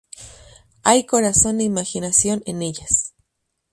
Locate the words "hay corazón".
0.81-1.59